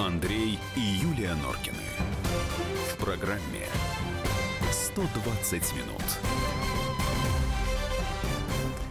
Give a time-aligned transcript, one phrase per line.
[0.00, 1.76] Андрей и Юлия Норкины.
[2.88, 3.66] В программе
[4.72, 6.02] 120 минут.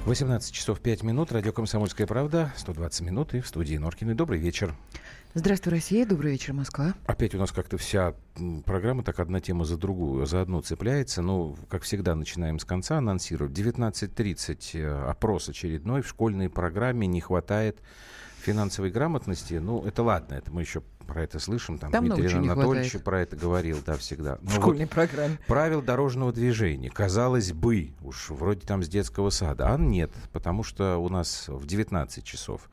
[0.06, 1.32] 18 часов 5 минут.
[1.32, 2.54] Радио «Комсомольская правда».
[2.58, 3.34] 120 минут.
[3.34, 4.14] И в студии Норкины.
[4.14, 4.76] Добрый вечер.
[5.34, 6.06] Здравствуй, Россия.
[6.06, 6.94] Добрый вечер, Москва.
[7.08, 8.14] Опять у нас как-то вся
[8.66, 11.24] программа так одна тема за другую, за одну цепляется.
[11.24, 13.52] Ну, как всегда, начинаем с конца анонсировать.
[13.58, 16.04] 19.30 э, опрос очередной.
[16.04, 17.82] В школьной программе не хватает
[18.52, 19.56] финансовой грамотности.
[19.56, 21.78] Ну, это ладно, это мы еще про это слышим.
[21.78, 24.38] Там, Там Дмитрий Анатольевич про это говорил, да, всегда.
[24.42, 25.38] В школьной вот программе.
[25.48, 26.90] Правил дорожного движения.
[26.90, 29.74] Казалось бы, уж вроде там с детского сада.
[29.74, 32.70] А нет, потому что у нас в 19 часов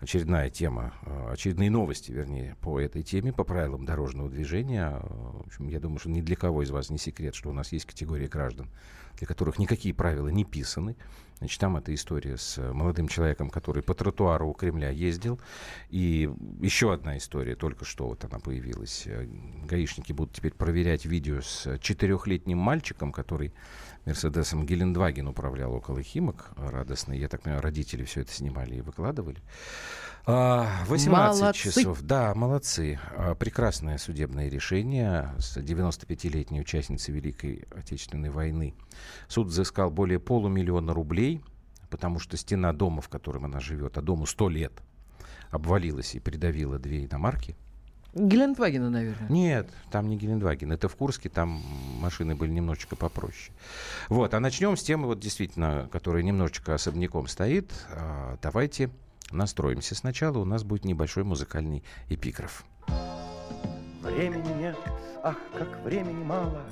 [0.00, 5.00] очередная тема, э, очередные новости, вернее, по этой теме, по правилам дорожного движения.
[5.02, 7.72] В общем, я думаю, что ни для кого из вас не секрет, что у нас
[7.72, 8.68] есть категория граждан,
[9.16, 10.96] для которых никакие правила не писаны.
[11.38, 15.40] Значит, там эта история с молодым человеком, который по тротуару у Кремля ездил.
[15.88, 16.28] И
[16.60, 19.06] еще одна история, только что вот она появилась.
[19.64, 23.52] Гаишники будут теперь проверять видео с четырехлетним мальчиком, который
[24.04, 27.12] Мерседесом Гелендваген управлял около Химок радостно.
[27.12, 29.42] Я так понимаю, родители все это снимали и выкладывали.
[30.28, 31.62] 18 молодцы.
[31.62, 32.02] часов.
[32.02, 32.98] Да, молодцы.
[33.16, 38.74] А, Прекрасное судебное решение с 95-летней участницей Великой Отечественной войны.
[39.26, 41.42] Суд взыскал более полумиллиона рублей,
[41.88, 44.72] потому что стена дома, в котором она живет, а дому 100 лет,
[45.50, 47.56] обвалилась и придавила две иномарки.
[48.14, 49.28] Гелендвагена, наверное.
[49.28, 50.72] Нет, там не Гелендваген.
[50.72, 51.62] Это в Курске, там
[52.00, 53.52] машины были немножечко попроще.
[54.08, 57.70] Вот, а начнем с темы, вот действительно, которая немножечко особняком стоит.
[57.90, 58.90] А, Давайте
[59.30, 59.94] настроимся.
[59.94, 62.64] Сначала у нас будет небольшой музыкальный эпиграф.
[64.02, 64.76] Времени нет,
[65.22, 66.62] ах, как времени мало,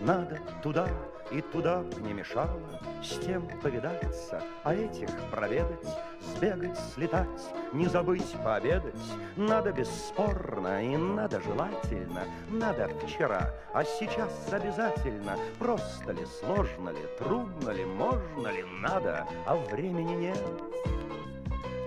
[0.00, 0.88] Надо туда
[1.30, 2.60] и туда б не мешало
[3.02, 5.86] С тем повидаться, а этих проведать,
[6.20, 7.28] Сбегать, слетать,
[7.72, 8.94] не забыть пообедать.
[9.36, 15.36] Надо бесспорно и надо желательно, Надо вчера, а сейчас обязательно.
[15.58, 20.42] Просто ли, сложно ли, трудно ли, можно ли, надо, а времени нет.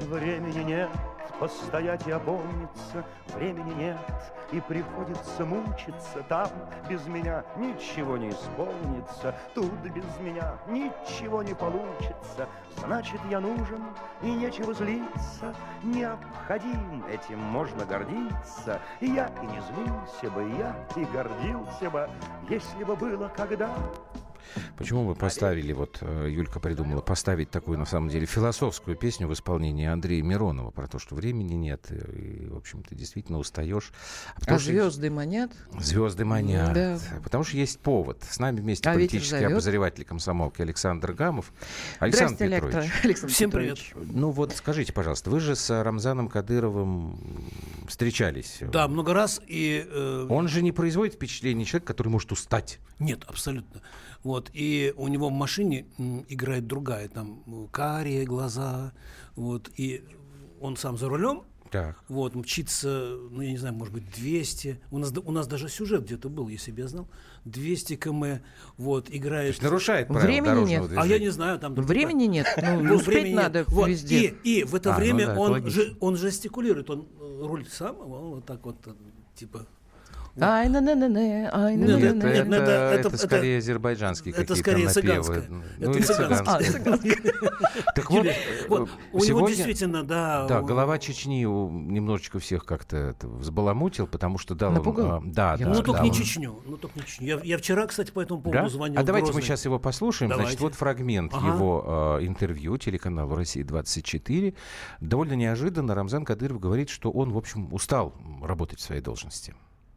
[0.02, 0.90] Времени нет,
[1.40, 3.04] постоять и опомниться,
[3.36, 3.98] времени нет,
[4.52, 6.50] и приходится мучиться там.
[6.90, 12.48] Без меня ничего не исполнится, тут без меня ничего не получится.
[12.78, 13.84] Значит, я нужен,
[14.22, 15.54] и нечего злиться,
[15.84, 18.80] необходим, этим можно гордиться.
[19.02, 22.10] Я и не злился бы, я и гордился бы,
[22.50, 23.70] если бы было когда.
[24.78, 29.34] Почему вы поставили, вот э, Юлька придумала, поставить такую, на самом деле, философскую песню в
[29.34, 33.92] исполнении Андрея Миронова про то, что времени нет, и, и, в общем, ты действительно устаешь.
[34.46, 35.52] А звезды манят?
[35.80, 36.74] Звезды манят.
[36.74, 37.00] Да.
[37.24, 38.24] Потому что есть повод.
[38.30, 41.52] С нами вместе А политический обозреватель комсомолки Александр Гамов.
[42.00, 42.76] Александр Здрасте, Петрович.
[42.76, 43.94] Электро- Александр Всем Петрович.
[43.96, 47.20] Ну вот скажите, пожалуйста, вы же с Рамзаном Кадыровым
[47.88, 48.60] встречались.
[48.62, 49.42] Да, много раз.
[49.48, 52.80] И, э, Он же не производит впечатление человека, который может устать.
[53.00, 53.82] Нет, абсолютно.
[54.24, 54.50] Вот.
[54.54, 55.86] И у него в машине
[56.30, 58.94] играет другая, там карие глаза.
[59.36, 59.70] Вот.
[59.78, 60.04] И
[60.60, 62.04] он сам за рулем, Так.
[62.10, 64.80] вот, мчится, ну, я не знаю, может быть, 200.
[64.92, 67.08] У нас, у нас даже сюжет где-то был, если бы я знал.
[67.46, 68.42] 200 км,
[68.78, 69.50] вот, То играет...
[69.50, 70.88] есть нарушает правила Времени дорожного нет.
[70.90, 71.02] движения.
[71.02, 71.76] А я не знаю, там...
[71.76, 72.48] другой- Времени нет.
[72.62, 73.44] Ну, Ну, успеть времени нет.
[73.44, 74.36] надо Вот, везде.
[74.44, 77.40] И, и в это А, ну время да, это он, же, он жестикулирует, он э,
[77.46, 78.92] руль сам, а он вот так вот, э,
[79.36, 79.66] типа...
[80.40, 83.18] Ай, на на на на ай, на на Это, на это, ну это- это, это-
[83.18, 85.02] скорее азербайджанские это какие-то скорее напевы.
[85.02, 85.46] цыганское.
[85.50, 86.72] Ну, Это или цыганское.
[86.72, 87.16] цыганские.
[87.96, 88.28] Так вот,
[88.70, 90.46] Вот, э, у него сегодня- действительно, да...
[90.48, 95.12] Да, у- голова Чечни немножечко всех как-то это взбаламутил, потому что дал он, Напугал?
[95.18, 96.60] а, да, Я да, Ну, да, только не он- Чечню.
[96.66, 97.28] Ну, только не Чечню.
[97.28, 98.70] Я, я вчера, кстати, по этому поводу Да?
[98.70, 100.34] звонил А давайте мы сейчас его послушаем.
[100.34, 101.48] Значит, вот фрагмент Ага.
[101.48, 104.56] его э, интервью телеканалу «Россия-24».
[105.02, 109.54] Довольно неожиданно Рамзан Кадыров говорит, что он, в общем, устал работать в своей должности.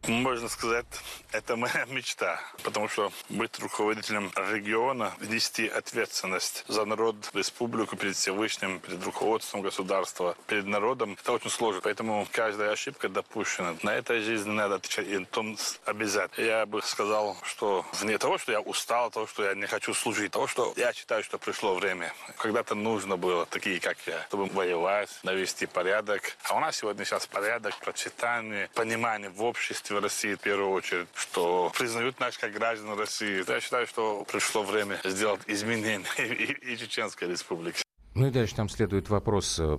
[0.08, 0.86] Можно сказать,
[1.30, 8.80] это моя мечта, потому что быть руководителем региона, нести ответственность за народ, республику перед Всевышним,
[8.80, 11.82] перед руководством государства, перед народом, это очень сложно.
[11.82, 13.76] Поэтому каждая ошибка допущена.
[13.82, 16.44] На этой жизни надо отвечать и том обязательно.
[16.44, 20.32] Я бы сказал, что вне того, что я устал, того, что я не хочу служить,
[20.32, 22.12] того, что я считаю, что пришло время.
[22.38, 26.36] Когда-то нужно было такие, как я, чтобы воевать, навести порядок.
[26.44, 31.72] А у нас сегодня сейчас порядок, процветание, понимание в обществе России в первую очередь, что
[31.76, 33.44] признают нас как граждан России.
[33.48, 37.82] Я считаю, что пришло время сделать изменения и, и- Чеченской республики.
[38.14, 39.78] Ну и дальше там следует вопрос, э,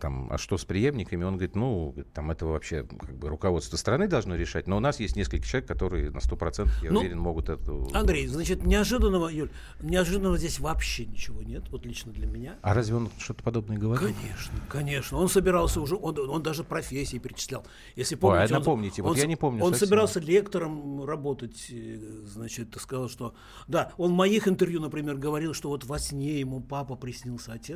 [0.00, 1.22] там, а что с преемниками?
[1.22, 4.98] Он говорит, ну, там это вообще как бы руководство страны должно решать, но у нас
[4.98, 7.72] есть несколько человек, которые на 100%, я Ну, уверен, могут это...
[7.94, 12.56] Андрей, значит, неожиданного, Юль, неожиданного здесь вообще ничего нет, вот лично для меня.
[12.62, 14.08] А разве он что-то подобное говорил?
[14.08, 15.18] Конечно, конечно.
[15.18, 17.64] Он собирался уже, он, он даже профессии перечислял.
[17.94, 19.86] Если Ой, помните, а он- напомните, вот он я не помню Он совсем.
[19.86, 23.34] собирался лектором работать, э, значит, сказал, что...
[23.68, 27.67] Да, он в моих интервью, например, говорил, что вот во сне ему папа приснился отец.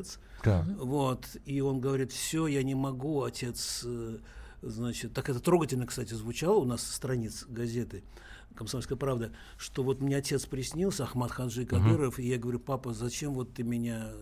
[0.45, 0.67] Да.
[0.79, 4.19] Вот, и он говорит, все, я не могу, отец, э,
[4.63, 8.03] значит, так это трогательно, кстати, звучало у нас страниц газеты
[8.55, 13.35] «Комсомольская правда», что вот мне отец приснился, Ахмад Хаджи Кадыров, и я говорю, папа, зачем
[13.35, 14.13] вот ты меня,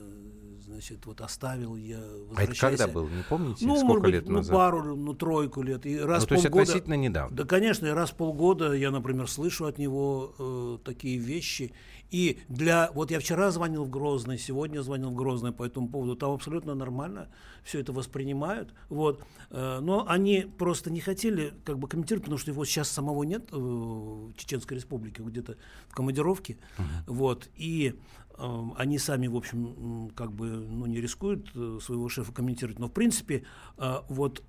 [0.71, 2.01] значит, вот оставил, я
[2.37, 3.67] А это когда был, не помните?
[3.67, 4.55] Ну, Сколько может быть, лет ну, назад?
[4.55, 5.85] пару, ну, тройку лет.
[5.87, 6.63] И раз Ну, то есть полгода...
[6.63, 7.37] относительно недавно.
[7.37, 11.73] Да, конечно, и раз в полгода я, например, слышу от него э, такие вещи.
[12.11, 12.91] И для...
[12.93, 16.17] Вот я вчера звонил в Грозный, сегодня звонил в Грозный по этому поводу.
[16.17, 17.29] Там абсолютно нормально
[17.63, 18.73] все это воспринимают.
[18.89, 19.23] Вот.
[19.51, 23.49] Э, но они просто не хотели как бы комментировать, потому что его сейчас самого нет
[23.53, 25.57] э, в Чеченской Республике, где-то
[25.89, 26.59] в командировке.
[27.07, 27.49] Вот.
[27.57, 27.95] И
[28.77, 32.79] они сами, в общем, как бы ну, не рискуют э, своего шефа комментировать.
[32.79, 33.45] Но, в принципе,
[33.79, 34.43] э, вот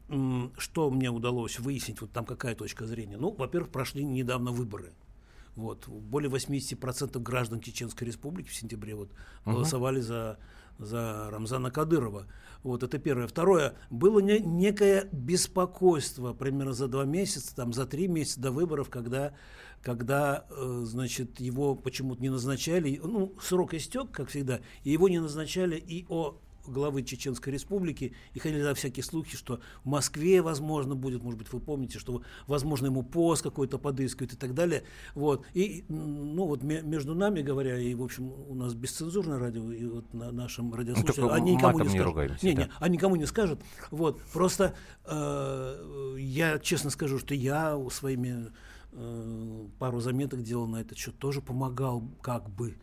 [0.57, 3.17] что мне удалось выяснить, вот там какая точка зрения.
[3.17, 4.93] Ну, во-первых, прошли недавно выборы.
[5.55, 5.87] Вот.
[5.87, 9.11] Более 80% граждан Чеченской Республики в сентябре вот,
[9.45, 10.37] голосовали за,
[10.77, 12.27] за Рамзана Кадырова.
[12.63, 13.27] Вот это первое.
[13.27, 13.75] Второе.
[13.89, 19.33] Было не- некое беспокойство примерно за два месяца, там, за три месяца до выборов, когда,
[19.81, 22.99] когда э, значит, его почему-то не назначали.
[23.03, 28.39] Ну, срок истек, как всегда, и его не назначали и о главы Чеченской Республики, и
[28.39, 32.87] ходили за всякие слухи, что в Москве, возможно, будет, может быть, вы помните, что, возможно,
[32.87, 34.83] ему пост какой-то подыскивают и так далее.
[35.15, 35.45] Вот.
[35.53, 39.85] И, ну, вот ме- между нами говоря, и, в общем, у нас бесцензурное радио, и
[39.85, 42.43] вот на нашем радиослушателе, только они никому не не скажут.
[42.43, 43.61] не, не, они никому не скажут.
[43.91, 44.21] Вот.
[44.33, 44.75] Просто
[45.05, 48.51] э, я честно скажу, что я своими
[48.91, 52.75] э, пару заметок делал на этот счет, тоже помогал как бы,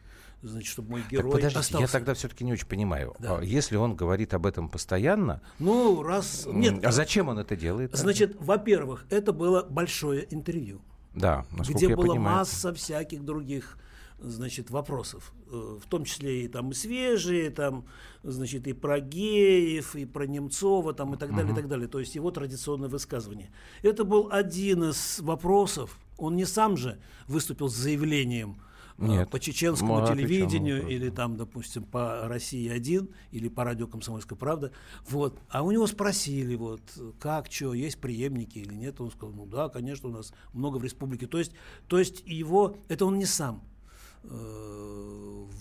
[0.43, 1.83] значит, чтобы мой Так герой подождите, остался.
[1.83, 3.15] я тогда все-таки не очень понимаю.
[3.19, 3.39] Да.
[3.39, 6.47] А Если он говорит об этом постоянно, Ну, раз...
[6.51, 7.97] Нет, а зачем он это делает?
[7.97, 10.81] Значит, во-первых, это было большое интервью,
[11.15, 12.37] да, где была понимаю.
[12.39, 13.79] масса всяких других
[14.21, 17.87] значит, вопросов, э, в том числе и там и свежие, там,
[18.23, 21.89] значит, и про геев, и про Немцова, там, и так далее, и так далее.
[21.89, 23.51] То есть его традиционное высказывание.
[23.83, 25.99] Это был один из вопросов.
[26.17, 26.99] Он не сам же
[27.29, 28.61] выступил с заявлением
[28.99, 29.31] Нет.
[29.31, 34.37] по чеченскому на телевидению вопрос, или там, допустим, по России 1 или по радио Комсомольская
[34.37, 34.73] правда.
[35.09, 35.39] Вот.
[35.49, 36.81] А у него спросили, вот,
[37.21, 39.01] как, что, есть преемники или нет.
[39.01, 41.29] Он сказал, ну да, конечно, у нас много в республике.
[41.29, 41.53] То есть,
[41.87, 43.78] то есть его, это он не сам э,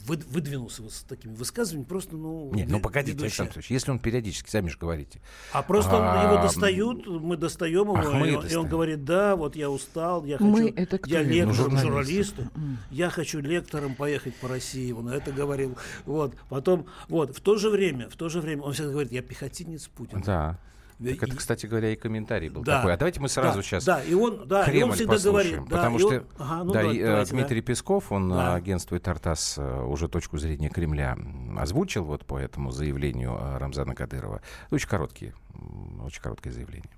[0.07, 3.25] выдвинулся вот с такими высказываниями, просто, ну, Нет, ну погодите, ведущая.
[3.43, 5.19] Александр Алексеевич, если он периодически, сами же говорите.
[5.51, 8.61] А просто А, его достают, мы достаем его, ах, мы и, он- и достаем.
[8.61, 11.33] он говорит, да, вот я устал, я Мы хочу, это кто я именно?
[11.33, 12.47] лектор, Ну, журналист, журналисты.
[12.91, 17.69] я хочу лектором поехать по России, он это говорил, вот, потом, вот, в то же
[17.69, 20.21] время, в то же время, он всегда говорит, я пехотинец Путина.
[20.25, 20.59] Да.
[20.99, 22.77] Так это, кстати говоря, и комментарий был Да.
[22.77, 22.93] такой.
[22.93, 25.65] А давайте мы сразу да, сейчас Да, и он, да, и он Кремль всегда послушаем.
[25.65, 27.37] говорит, да, потому и что он- ага, ну, да, давайте, и, э, давайте, да.
[27.37, 28.53] Дмитрий Песков, он Да.
[28.53, 31.15] э, агентству Тартас э, уже точку зрения Кремля
[31.59, 34.41] озвучил вот по этому заявлению Рамзана Кадырова.
[34.71, 35.33] Очень короткие,
[36.03, 36.89] очень короткое заявление.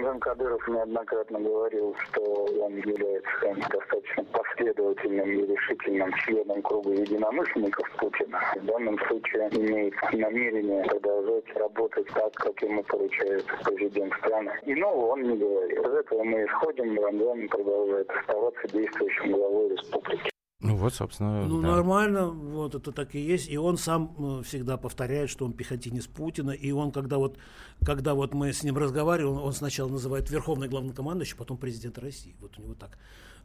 [0.00, 2.22] Рамзан Кадыров неоднократно говорил, что
[2.62, 8.40] он является достаточно последовательным и решительным членом круга единомышленников Путина.
[8.56, 14.50] В данном случае имеет намерение продолжать работать так, как ему поручает президент страны.
[14.62, 15.78] Иного он не говорит.
[15.78, 20.30] Из этого мы исходим, Рамзан продолжает оставаться действующим главой республики.
[20.60, 21.68] Ну вот, собственно, Ну, да.
[21.68, 23.48] нормально, вот это так и есть.
[23.48, 26.50] И он сам э, всегда повторяет, что он пехотинец Путина.
[26.50, 27.38] И он, когда вот,
[27.84, 32.34] когда вот мы с ним разговариваем, он, сначала называет верховный главнокомандующий, потом президент России.
[32.40, 32.98] Вот у него так.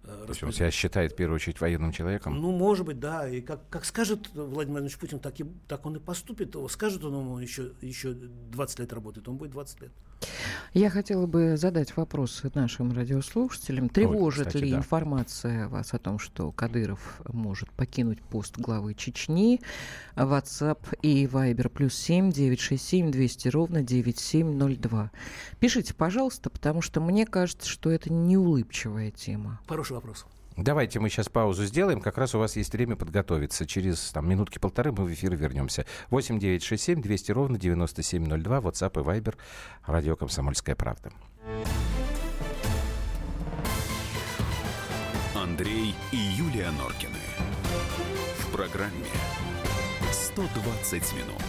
[0.04, 2.36] э, То есть он себя считает в первую очередь военным человеком.
[2.42, 3.30] Ну, может быть, да.
[3.30, 6.54] И как, как скажет Владимир Владимирович Путин, так, и, так он и поступит.
[6.70, 9.92] Скажет он ему еще, еще 20 лет работает, он будет 20 лет.
[10.76, 13.88] Я хотела бы задать вопрос нашим радиослушателям.
[13.88, 14.80] Тревожит кстати, ли да.
[14.80, 19.62] информация вас о том, что Кадыров может покинуть пост главы Чечни?
[20.18, 25.12] WhatsApp и Viber плюс 7 967 200 ровно 9702.
[25.62, 29.62] Пишите, пожалуйста, потому что мне кажется, что это не улыбчивая тема.
[29.70, 30.26] Хороший вопрос.
[30.58, 32.00] Давайте мы сейчас паузу сделаем.
[32.00, 33.66] Как раз у вас есть время подготовиться.
[33.66, 35.86] Через там, минутки полторы мы в эфир вернемся.
[36.12, 38.60] 8 9 6 7 200 ровно 9702.
[38.60, 39.36] WhatsApp и Viber.
[39.86, 41.12] Радио «Комсомольская правда».
[45.36, 47.20] Андрей и Юлия Норкины.
[48.40, 49.12] В программе
[50.12, 51.44] 120 минут.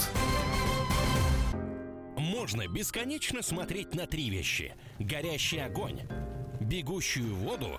[2.16, 4.74] Можно бесконечно смотреть на три вещи.
[4.98, 6.00] Горящий огонь,
[6.60, 7.78] бегущую воду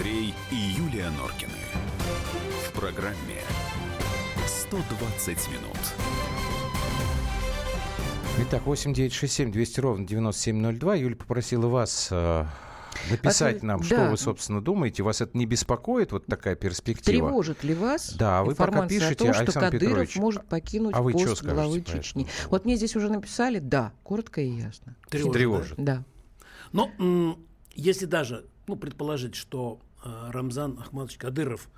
[0.00, 1.52] Андрей и Юлия Норкины.
[2.66, 3.42] В программе
[4.46, 5.76] 120 минут.
[8.38, 10.94] Итак, 8 9 6 7 200 ровно 9702.
[10.94, 12.46] Юля попросила вас э,
[13.10, 13.84] написать А, нам, да.
[13.84, 15.02] что вы, собственно, думаете.
[15.02, 17.28] Вас это не беспокоит, вот такая перспектива?
[17.28, 20.94] Тревожит ли вас Да, вы пока пишите, о том, что Александр Кадыров Петрович, может покинуть
[20.94, 22.22] а вы пост скажете главы Чечни?
[22.22, 22.48] поводу?
[22.48, 24.96] Вот мне здесь уже написали «да», коротко и ясно.
[25.10, 25.74] Тревожит, Тревожит.
[25.76, 26.04] Да.
[26.72, 27.36] Но м,
[27.74, 31.68] если даже ну, предположить, что Рамзан Ахматович Кадыров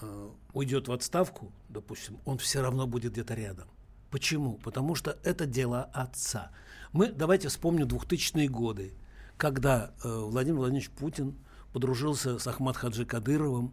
[0.00, 3.68] э, уйдет в отставку, допустим, он все равно будет где-то рядом.
[4.10, 4.54] Почему?
[4.54, 6.50] Потому что это дело отца.
[6.92, 8.92] Мы давайте вспомним 2000-е годы,
[9.36, 11.34] когда э, Владимир Владимирович Путин
[11.72, 13.72] подружился с Ахмад Хаджи Кадыровым.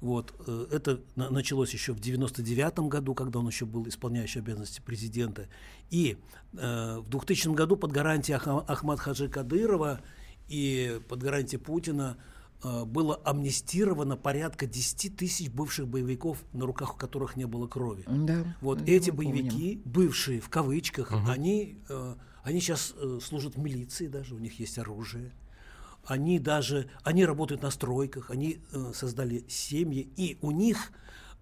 [0.00, 4.80] Вот, э, это на- началось еще в 99 году, когда он еще был исполняющий обязанности
[4.80, 5.48] президента.
[5.90, 6.16] И
[6.56, 10.00] э, в 2000 году под гарантией Ахмад Хаджи Кадырова
[10.48, 16.96] и под гарантией Путина э, было амнистировано порядка 10 тысяч бывших боевиков, на руках у
[16.96, 18.04] которых не было крови.
[18.06, 19.32] Да, Вот эти помним.
[19.32, 22.14] боевики, бывшие в кавычках, они, э,
[22.44, 25.32] они сейчас э, служат в милиции даже, у них есть оружие.
[26.04, 30.92] Они даже, они работают на стройках, они э, создали семьи, и у них,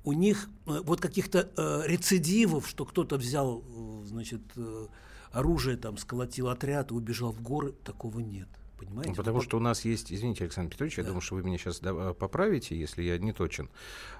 [0.04, 4.86] у них э, вот каких-то э, рецидивов, что кто-то взял, э, значит, э,
[5.32, 8.48] оружие, там, сколотил отряд и убежал в горы, такого нет.
[8.80, 9.10] Понимаете?
[9.10, 11.58] Ну, Потому Вот что у нас есть, извините, Александр Петрович, я думаю, что вы меня
[11.58, 11.80] сейчас
[12.18, 13.68] поправите, если я не точен.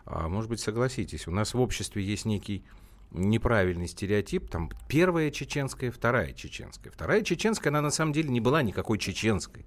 [0.05, 2.65] А, может быть, согласитесь, у нас в обществе есть некий
[3.11, 6.93] неправильный стереотип, там первая чеченская, вторая чеченская.
[6.93, 9.67] Вторая чеченская, она на самом деле не была никакой чеченской.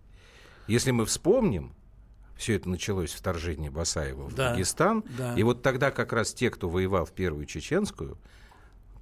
[0.68, 1.74] Если мы вспомним,
[2.38, 5.36] все это началось вторжение Басаева в Да, Дагестан, да.
[5.36, 8.18] и вот тогда как раз те, кто воевал в первую чеченскую,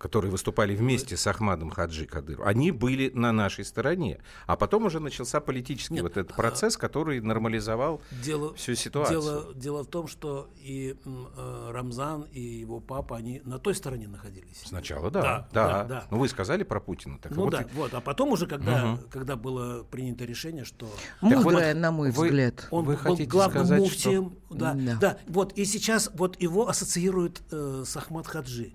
[0.02, 4.20] которые выступали вместе с Ахмадом Хаджи Кадыром, они были на нашей стороне.
[4.48, 9.22] А потом уже начался политический Нет, вот этот процесс, который нормализовал дело, всю ситуацию.
[9.22, 14.08] Дело, дело в том, что и э, Рамзан, и его папа, они на той стороне
[14.08, 14.64] находились.
[14.66, 15.68] Сначала, да, Да, да.
[15.68, 16.04] да, да.
[16.10, 17.20] Ну, вы сказали про Путина.
[17.20, 17.94] Так Ну вот, да, и- вот.
[17.94, 19.00] А потом уже, когда, Мгм.
[19.12, 20.90] когда было принято решение, что
[21.22, 22.68] Мудрая, вот на мой вы- взгляд.
[22.72, 24.98] он Вы был главным сказать, муфтием, да, Да.
[25.00, 28.74] да, вот и сейчас вот его ассоциируют э, с Ахмад Хаджи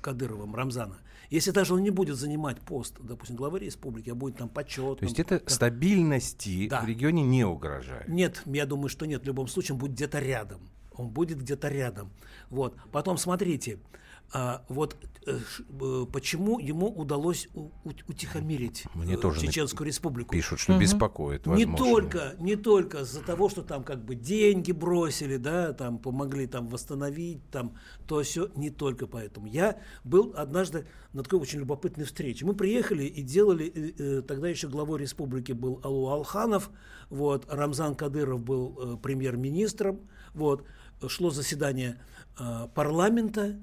[0.00, 0.98] Кадыровым Рамзана.
[1.30, 4.98] Если даже он не будет занимать пост, допустим, главы республики, а будет там почет.
[4.98, 6.80] То есть это стабильности Да.
[6.82, 8.08] в регионе не угрожает.
[8.08, 9.22] Нет, я думаю, что нет.
[9.22, 10.60] В любом случае, он будет где-то рядом.
[10.92, 12.10] Он будет где-то рядом.
[12.50, 12.76] Вот.
[12.90, 13.78] Потом смотрите,
[14.32, 14.96] а, вот
[15.26, 15.64] э, ш-
[16.12, 17.48] почему ему удалось
[18.06, 20.30] утихомирить Мне э, тоже Чеченскую республику.
[20.30, 21.76] Пишут, что беспокоит, Не возможно.
[21.76, 26.68] только, не только из-за того, что там как бы деньги бросили, да, там помогли там
[26.68, 27.74] восстановить, там
[28.06, 29.46] то все, не только поэтому.
[29.46, 32.46] Я был однажды на такой очень любопытной встрече.
[32.46, 33.66] Мы приехали и делали,
[33.98, 36.70] э, тогда еще главой республики был Алу Алханов,
[37.08, 40.02] вот, Рамзан Кадыров был премьер-министром,
[40.34, 40.64] вот,
[41.08, 42.00] шло заседание
[42.74, 43.58] парламента,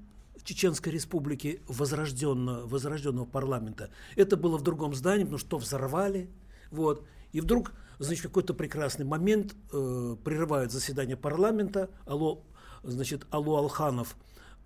[0.47, 3.89] Чеченской республики, возрожденного, возрожденного парламента.
[4.15, 6.29] Это было в другом здании, потому что взорвали.
[6.71, 7.05] Вот.
[7.33, 11.89] И вдруг, значит, какой-то прекрасный момент э, прерывают заседание парламента.
[12.05, 12.45] Алло,
[12.83, 14.15] значит, Алло Алханов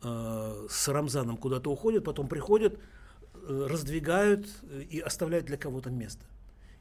[0.04, 2.78] э, с Рамзаном куда-то уходят, потом приходят,
[3.34, 6.24] э, раздвигают э, и оставляют для кого-то место.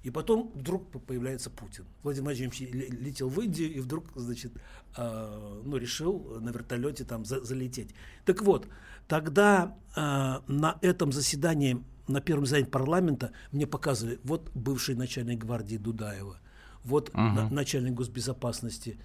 [0.02, 1.84] И потом вдруг появляется Путин.
[2.02, 4.52] Владимир Владимирович ле- летел в Индию и вдруг, значит,
[4.96, 7.94] э, ну, решил на вертолете там за- залететь.
[8.24, 8.66] Так вот,
[9.08, 10.00] тогда э,
[10.46, 16.38] на этом заседании, на первом заседании парламента мне показывали, вот бывший начальник гвардии Дудаева,
[16.84, 18.98] вот на- начальник госбезопасности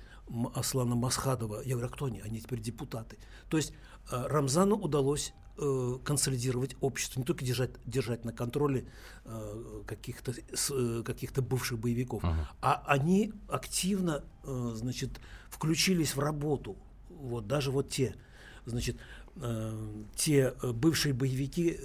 [0.55, 1.61] Аслана Масхадова.
[1.65, 2.21] Я говорю, а кто они?
[2.21, 3.17] Они теперь депутаты.
[3.49, 3.73] То есть
[4.09, 8.85] Рамзану удалось э, консолидировать общество, не только держать, держать на контроле
[9.25, 12.23] э, каких-то э, каких-то бывших боевиков,
[12.61, 15.19] а они активно, э, значит,
[15.49, 16.75] включились в работу.
[17.09, 18.15] Вот даже вот те,
[18.65, 19.24] значит, э,
[20.15, 21.77] те э, бывшие боевики,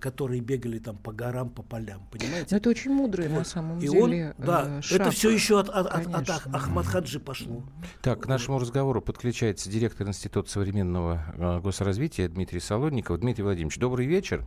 [0.00, 2.48] которые бегали там по горам, по полям, понимаете?
[2.50, 4.34] Но это очень мудрый на самом и деле.
[4.38, 7.62] Он, да, шаг, это все еще от, от, от, от Ахмад Хаджи пошло.
[8.00, 13.20] Так, к нашему разговору подключается директор Института современного госразвития Дмитрий Солодников.
[13.20, 14.46] Дмитрий Владимирович, добрый вечер.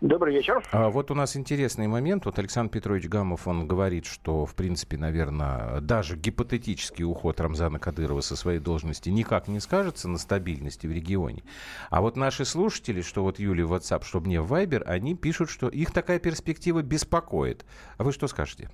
[0.00, 0.62] Добрый вечер.
[0.70, 2.24] А вот у нас интересный момент.
[2.24, 8.20] Вот Александр Петрович Гамов, он говорит, что, в принципе, наверное, даже гипотетический уход Рамзана Кадырова
[8.20, 11.42] со своей должности никак не скажется на стабильности в регионе.
[11.90, 15.50] А вот наши слушатели, что вот Юлия в WhatsApp, что мне в Viber, они пишут,
[15.50, 17.66] что их такая перспектива беспокоит.
[17.96, 18.70] А вы что скажете?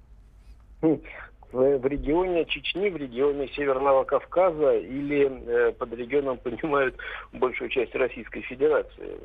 [1.55, 6.97] В, в регионе Чечни, в регионе Северного Кавказа или э, под регионом понимают
[7.33, 9.17] большую часть Российской Федерации.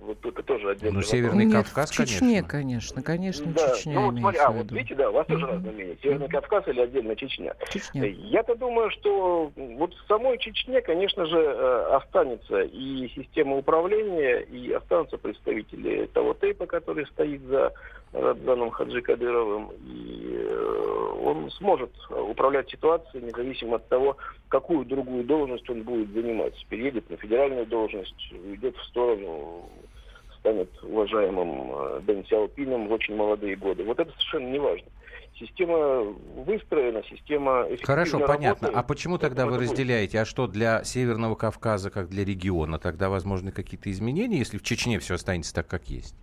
[0.00, 3.74] Вот это тоже отдельный Ну, Северный Нет, Кавказ, в Чечне, конечно, конечно, да.
[3.74, 5.96] Чечня Ну, вот смотри, а, вот видите, да, у вас тоже разное мнение.
[6.00, 7.56] Северный Кавказ или отдельно Чечня?
[7.70, 8.06] Чечня.
[8.06, 14.70] Я-то думаю, что вот в самой Чечне, конечно же, э, останется и система управления, и
[14.70, 17.72] останутся представители того тейпа, который стоит за
[18.12, 25.68] Радзаном Хаджи Кадыровым, и э, он сможет управлять ситуацией, независимо от того, какую другую должность
[25.70, 26.54] он будет занимать.
[26.68, 29.70] Переедет на федеральную должность, уйдет в сторону,
[30.40, 33.82] станет уважаемым э, Дэн Сяопином в очень молодые годы.
[33.84, 34.88] Вот это совершенно не важно.
[35.38, 36.02] Система
[36.44, 38.68] выстроена, система Хорошо, понятно.
[38.68, 40.20] работает, А почему тогда вы разделяете?
[40.20, 44.98] А что для Северного Кавказа, как для региона, тогда возможны какие-то изменения, если в Чечне
[44.98, 46.14] все останется так, как есть?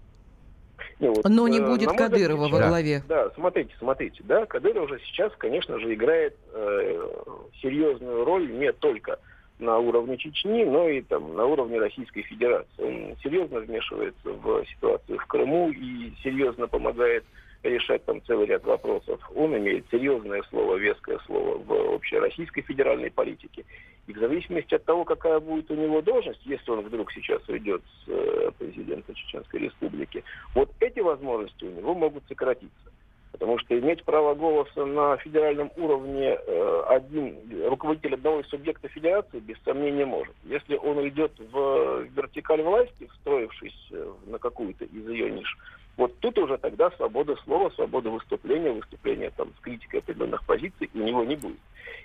[1.00, 3.02] Не, вот, Но не э, будет мой взгляд, Кадырова во главе.
[3.08, 7.08] Да, смотрите, смотрите, да, Кадыров уже сейчас, конечно же, играет э,
[7.62, 9.18] серьезную роль не только
[9.60, 12.84] на уровне Чечни, но и там на уровне Российской Федерации.
[12.84, 17.24] Он серьезно вмешивается в ситуацию в Крыму и серьезно помогает
[17.64, 19.20] решать там целый ряд вопросов.
[19.36, 23.66] Он имеет серьезное слово, веское слово в общей российской федеральной политике.
[24.08, 27.82] И в зависимости от того, какая будет у него должность, если он вдруг сейчас уйдет
[28.06, 30.24] с э, президента Чеченской Республики,
[30.56, 32.92] вот эти возможности у него могут сократиться.
[33.32, 37.38] Потому что иметь право голоса на федеральном уровне э, один
[37.68, 40.34] руководитель одного из субъектов федерации без сомнения может.
[40.44, 45.58] Если он уйдет в вертикаль власти, встроившись э, на какую-то из ее ниш,
[46.00, 51.00] вот тут уже тогда свобода слова, свобода выступления, выступления там с критикой определенных позиций у
[51.00, 51.60] него не будет.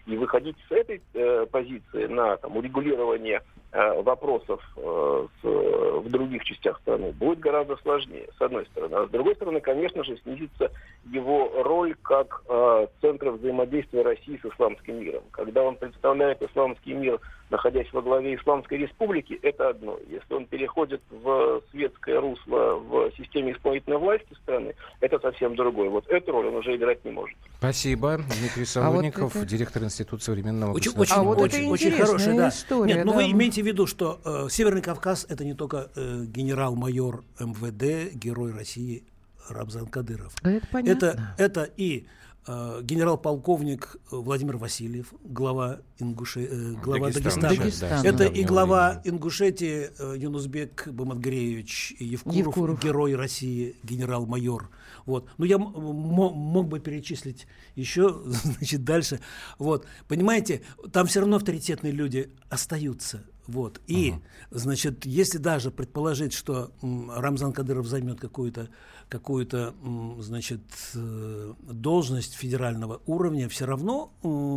[0.06, 6.42] И выходить с этой э, позиции на там, урегулирование э, вопросов э, с, в других
[6.42, 8.96] частях страны будет гораздо сложнее, с одной стороны.
[8.96, 10.72] А с другой стороны, конечно же, снизится
[11.12, 15.22] его роль как э, центра взаимодействия России с исламским миром.
[15.30, 17.20] Когда он представляет исламский мир,
[17.54, 19.96] находясь во главе Исламской Республики, это одно.
[20.10, 25.88] Если он переходит в светское русло в системе исполнительной власти страны, это совсем другое.
[25.88, 27.36] Вот эту роль он уже играть не может.
[27.58, 28.16] Спасибо.
[28.16, 31.90] Дмитрий А вот Солодников, это- директор Института современного Очень, очень, А вот очень, это очень
[31.92, 32.48] хорошая, да.
[32.48, 33.18] история, Нет, ну да.
[33.18, 38.52] вы имейте в виду, что э, Северный Кавказ это не только э, генерал-майор МВД, герой
[38.52, 39.04] России
[39.48, 40.32] Рамзан Кадыров.
[40.42, 41.06] Да это понятно.
[41.06, 42.06] Это, это и
[42.46, 47.48] генерал-полковник э, Владимир Васильев, глава, Ингуше, э, глава Дагестана.
[47.48, 48.02] Дагестана.
[48.02, 48.06] Дагестана.
[48.06, 49.00] Это и глава.
[49.04, 52.82] Ингушетии э, Юнусбек Бамадгреевич Евкуров, Евкуров.
[52.82, 54.68] герой России, генерал-майор.
[55.06, 55.28] Вот.
[55.38, 59.20] Ну, я мог бы перечислить еще, значит, дальше.
[59.58, 59.86] Вот.
[60.06, 63.24] Понимаете, там все равно авторитетные люди остаются.
[63.46, 63.80] Вот.
[63.86, 64.14] И,
[64.50, 68.68] значит, если даже предположить, что Рамзан Кадыров займет какую-то
[69.08, 69.74] какую-то,
[70.18, 70.60] значит,
[70.94, 74.12] э, должность федерального уровня, все равно,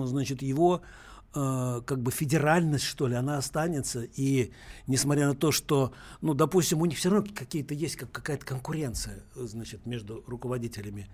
[0.05, 0.81] значит, его
[1.35, 4.03] э, как бы федеральность, что ли, она останется.
[4.15, 4.51] И
[4.87, 9.23] несмотря на то, что, ну, допустим, у них все равно какие-то есть как, какая-то конкуренция,
[9.35, 11.07] значит, между руководителями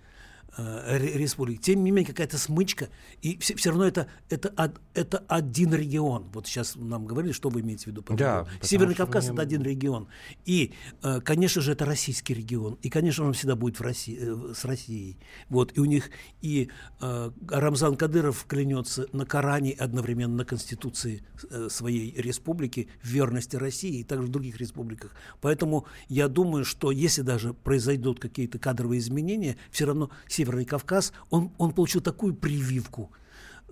[0.56, 1.60] э, ре- республик.
[1.60, 2.88] Тем не менее, какая-то смычка,
[3.22, 6.30] и все, равно это, это, это один регион.
[6.32, 8.04] Вот сейчас нам говорили, что вы имеете в виду.
[8.10, 10.08] Да, Северный Кавказ мне- это один регион.
[10.44, 12.78] И, э, конечно же, это российский регион.
[12.82, 15.16] И, конечно, он всегда будет в России, э, с Россией.
[15.48, 15.76] Вот.
[15.76, 16.10] И у них
[16.42, 16.68] и
[17.00, 24.00] э, Рамзан Кадыров клянется на Коране одновременно на Конституции э, своей республики в верности России
[24.00, 25.12] и также в других республиках.
[25.40, 31.50] Поэтому я думаю, что если даже произойдут какие-то кадровые изменения, все равно Северный Кавказ, он,
[31.58, 33.10] он получил такую прививку,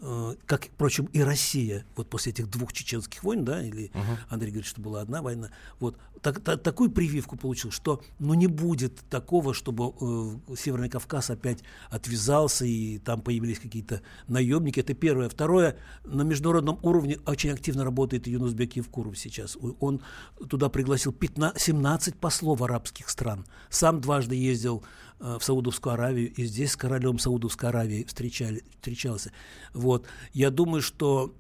[0.00, 3.90] э, как, впрочем, и Россия, вот после этих двух чеченских войн, да, или
[4.28, 8.46] Андрей говорит, что была одна война, вот, так, та- такую прививку получил, что, ну, не
[8.46, 15.28] будет такого, чтобы э, Северный Кавказ опять отвязался, и там появились какие-то наемники, это первое.
[15.28, 19.56] Второе, на международном уровне очень активно работает Юнусбек Евкуров сейчас.
[19.80, 20.00] Он
[20.48, 24.84] туда пригласил 15, 17 послов арабских стран, сам дважды ездил
[25.22, 29.32] в Саудовскую Аравию, и здесь с королем Саудовской Аравии встречали, встречался.
[29.72, 30.06] Вот.
[30.32, 31.34] Я думаю, что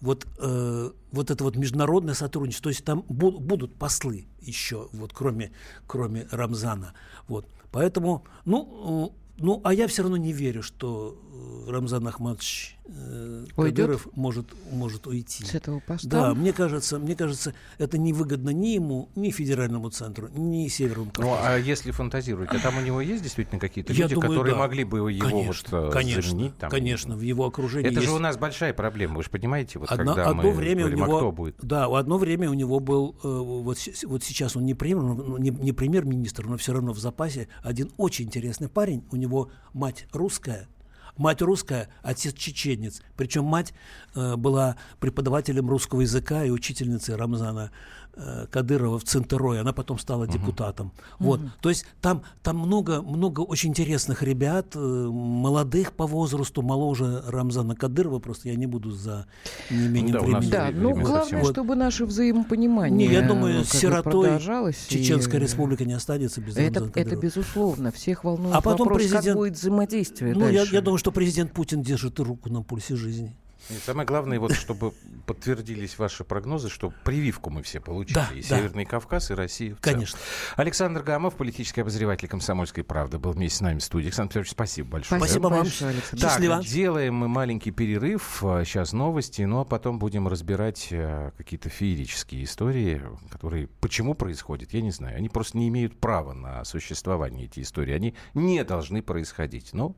[0.00, 5.12] вот, э, вот это вот международное сотрудничество, то есть там бу- будут послы еще, вот
[5.12, 5.52] кроме,
[5.86, 6.94] кроме Рамзана.
[7.28, 7.46] Вот.
[7.70, 11.18] Поэтому, ну, ну, а я все равно не верю, что
[11.66, 15.44] э, Рамзан Ахмадович э, Кадыров может, может уйти.
[15.44, 16.08] С этого поста?
[16.08, 21.36] Да, мне кажется, мне кажется, это невыгодно ни ему, ни федеральному центру, ни Северному Ну,
[21.40, 24.60] а если фантазировать, а там у него есть действительно какие-то люди, думаю, которые да.
[24.60, 26.56] могли бы его Конечно, вот э, конечно, заменить?
[26.58, 26.70] Там?
[26.70, 29.90] конечно, в его окружении Это же есть- у нас большая проблема, вы же понимаете, вот
[29.90, 31.56] Одно, когда одно мы время говорим, у него, а кто будет?
[31.62, 35.50] да, одно время у него был, э, вот, вот сейчас он не премьер, ну, не,
[35.50, 39.04] не премьер-министр, но все равно в запасе один очень интересный парень.
[39.10, 40.68] У него мать русская,
[41.16, 43.02] мать русская, отец чеченец.
[43.16, 43.72] Причем мать
[44.14, 47.70] э, была преподавателем русского языка и учительницей Рамзана
[48.16, 49.60] э, Кадырова в Центрой.
[49.60, 50.92] Она потом стала депутатом.
[51.18, 57.22] Вот, то есть там там много много очень интересных ребят, э, молодых по возрасту, моложе
[57.26, 58.18] Рамзана Кадырова.
[58.18, 59.26] Просто я не буду за
[59.70, 60.50] неимением Да, у нас времени.
[60.50, 61.04] Да, время ну совсем.
[61.06, 61.52] главное, Вот.
[61.52, 64.86] чтобы наше взаимопонимание Не, я думаю, как бы сиротой продолжалось.
[64.88, 67.20] и- Чеченская республика не останется без Это, Рамзана это Кадырова.
[67.22, 67.92] безусловно.
[67.92, 70.74] Всех волнует А потом вопрос, как президент- будет взаимодействие Ну, я, дальше.
[70.74, 73.34] я думаю, что президент Путин держит руку на пульсе жизни.
[73.70, 74.92] И самое главное, вот чтобы
[75.26, 78.14] подтвердились ваши прогнозы, что прививку мы все получили.
[78.14, 78.56] Да, и да.
[78.56, 79.74] Северный Кавказ, и Россия.
[79.74, 79.94] в целом.
[79.94, 80.18] Конечно.
[80.56, 84.06] Александр Гамов, политический обозреватель «Комсомольской правды», был вместе с нами в студии.
[84.06, 85.20] Александр Петрович, спасибо большое.
[85.20, 85.60] Спасибо вам.
[85.60, 86.20] большое, Александр.
[86.22, 86.62] Так, Счастливо.
[86.62, 88.42] делаем мы маленький перерыв.
[88.44, 94.72] А, Сейчас новости, ну а потом будем разбирать э, какие-то феерические истории, которые почему происходят,
[94.72, 95.16] я не знаю.
[95.16, 97.94] Они просто не имеют права на существование, эти истории.
[97.94, 99.70] Они не должны происходить.
[99.72, 99.96] Ну,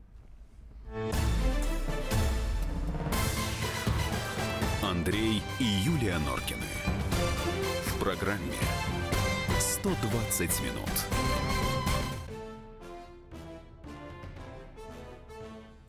[4.93, 6.67] Андрей и Юлия Норкины.
[7.87, 8.53] В программе
[9.59, 10.91] 120 минут.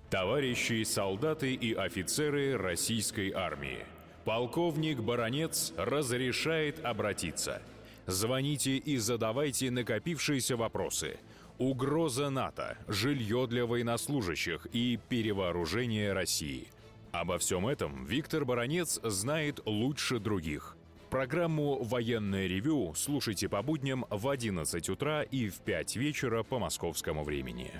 [0.08, 3.84] Товарищи солдаты и офицеры российской армии.
[4.24, 7.60] Полковник Баронец разрешает обратиться.
[8.06, 11.18] Звоните и задавайте накопившиеся вопросы.
[11.58, 16.68] Угроза НАТО, жилье для военнослужащих и перевооружение России.
[17.14, 20.76] Обо всем этом Виктор Баронец знает лучше других.
[21.10, 27.22] Программу «Военное ревю» слушайте по будням в 11 утра и в 5 вечера по московскому
[27.22, 27.70] времени.